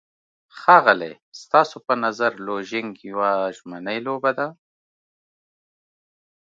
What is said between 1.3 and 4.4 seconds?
ستاسو په نظر لوژینګ یوه ژمنی لوبه